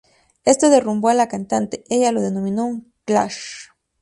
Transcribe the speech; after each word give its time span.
Esto 0.45 0.71
derrumbó 0.71 1.09
a 1.09 1.13
la 1.13 1.27
cantante; 1.27 1.83
ella 1.87 2.11
lo 2.11 2.23
denominó 2.23 2.65
un 2.65 2.91
"crash". 3.05 3.67